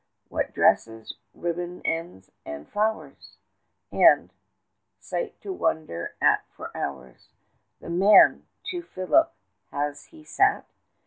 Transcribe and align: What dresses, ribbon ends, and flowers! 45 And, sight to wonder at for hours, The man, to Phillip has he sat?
What 0.29 0.51
dresses, 0.55 1.13
ribbon 1.35 1.83
ends, 1.85 2.31
and 2.43 2.67
flowers! 2.67 3.37
45 3.91 4.17
And, 4.17 4.29
sight 4.99 5.39
to 5.41 5.53
wonder 5.53 6.15
at 6.19 6.43
for 6.49 6.75
hours, 6.75 7.29
The 7.81 7.89
man, 7.91 8.47
to 8.71 8.81
Phillip 8.81 9.31
has 9.69 10.05
he 10.05 10.23
sat? 10.23 10.65